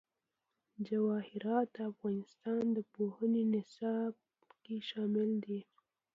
جواهرات 0.87 1.67
د 1.75 1.77
افغانستان 1.91 2.63
د 2.75 2.77
پوهنې 2.93 3.43
نصاب 3.53 4.13
کې 4.63 4.75
شامل 4.89 5.29
دي. 5.45 5.59